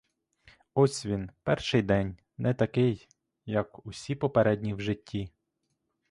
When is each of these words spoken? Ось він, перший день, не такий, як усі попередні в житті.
Ось 0.73 1.05
він, 1.05 1.29
перший 1.43 1.81
день, 1.81 2.17
не 2.37 2.53
такий, 2.53 3.07
як 3.45 3.85
усі 3.85 4.15
попередні 4.15 4.73
в 4.73 4.81
житті. 4.81 5.31